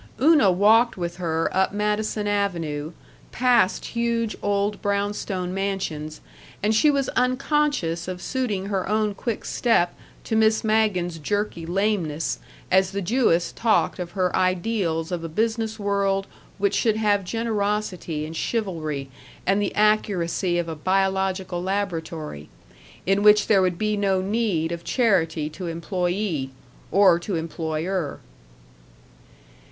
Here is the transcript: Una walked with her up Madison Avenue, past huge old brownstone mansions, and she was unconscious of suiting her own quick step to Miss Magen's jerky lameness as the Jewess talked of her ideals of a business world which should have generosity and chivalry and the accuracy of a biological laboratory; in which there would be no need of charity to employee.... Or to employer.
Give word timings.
Una 0.19 0.51
walked 0.51 0.97
with 0.97 1.17
her 1.17 1.47
up 1.55 1.73
Madison 1.73 2.25
Avenue, 2.27 2.91
past 3.31 3.85
huge 3.85 4.35
old 4.41 4.81
brownstone 4.81 5.53
mansions, 5.53 6.21
and 6.63 6.73
she 6.73 6.89
was 6.89 7.07
unconscious 7.09 8.07
of 8.07 8.19
suiting 8.19 8.65
her 8.65 8.89
own 8.89 9.13
quick 9.13 9.45
step 9.45 9.93
to 10.23 10.35
Miss 10.35 10.63
Magen's 10.63 11.19
jerky 11.19 11.67
lameness 11.67 12.39
as 12.71 12.89
the 12.93 13.01
Jewess 13.03 13.51
talked 13.51 13.99
of 13.99 14.13
her 14.13 14.35
ideals 14.35 15.11
of 15.11 15.23
a 15.23 15.29
business 15.29 15.77
world 15.77 16.25
which 16.57 16.73
should 16.73 16.97
have 16.97 17.23
generosity 17.23 18.25
and 18.25 18.35
chivalry 18.35 19.07
and 19.45 19.61
the 19.61 19.75
accuracy 19.75 20.57
of 20.57 20.67
a 20.67 20.73
biological 20.75 21.61
laboratory; 21.61 22.49
in 23.05 23.21
which 23.21 23.45
there 23.45 23.61
would 23.61 23.77
be 23.77 23.95
no 23.95 24.19
need 24.19 24.71
of 24.71 24.83
charity 24.83 25.47
to 25.51 25.67
employee.... 25.67 26.49
Or 26.91 27.19
to 27.19 27.35
employer. 27.35 28.19